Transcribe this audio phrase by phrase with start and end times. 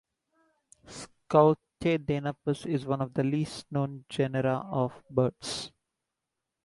[0.87, 5.71] "Schoutedenapus" is one of the least-known genera of birds.